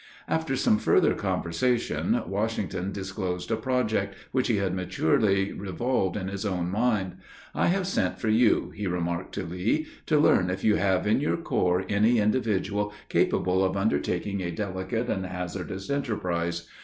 After 0.27 0.55
some 0.55 0.79
further 0.79 1.13
conversation, 1.13 2.19
Washington 2.25 2.91
disclosed 2.91 3.51
a 3.51 3.55
project, 3.55 4.15
which 4.31 4.47
he 4.47 4.57
had 4.57 4.73
maturely 4.73 5.53
revolved 5.53 6.17
in 6.17 6.27
his 6.27 6.43
own 6.43 6.71
mind. 6.71 7.17
"I 7.53 7.67
have 7.67 7.85
sent 7.85 8.17
for 8.19 8.27
you," 8.27 8.71
he 8.75 8.87
remarked 8.87 9.35
to 9.35 9.43
Lee, 9.43 9.85
"to 10.07 10.17
learn 10.17 10.49
if 10.49 10.63
you 10.63 10.77
have 10.77 11.05
in 11.05 11.21
your 11.21 11.37
corps 11.37 11.85
any 11.87 12.17
individual 12.17 12.95
capable 13.09 13.63
of 13.63 13.77
undertaking 13.77 14.41
a 14.41 14.49
delicate 14.49 15.07
and 15.07 15.23
hazardous 15.23 15.87
enterprise. 15.91 16.67